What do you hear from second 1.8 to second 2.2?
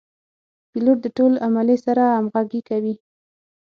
سره